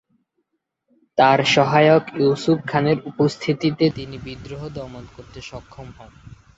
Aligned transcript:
তার 1.17 1.39
সহায়ক 1.53 2.03
ইউসুফ 2.17 2.59
খানের 2.67 2.97
উপস্থিতিতে 3.05 3.85
তিনি 3.97 4.15
বিদ্রোহ 4.19 4.61
দমন 4.69 5.03
করতে 5.15 5.39
অক্ষম 5.51 5.87
হন। 5.97 6.11